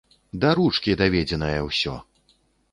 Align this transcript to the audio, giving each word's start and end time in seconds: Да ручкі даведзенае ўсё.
Да 0.45 0.49
ручкі 0.59 0.95
даведзенае 1.03 1.59
ўсё. 1.69 1.95